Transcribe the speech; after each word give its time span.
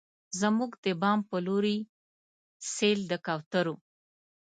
زموږ 0.39 0.71
د 0.83 0.85
بام 1.01 1.19
په 1.29 1.37
لورې، 1.45 1.77
سیل 2.73 2.99
د 3.11 3.13
کوترو 3.25 3.75